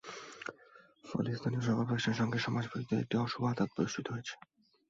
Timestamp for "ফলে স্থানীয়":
1.05-1.63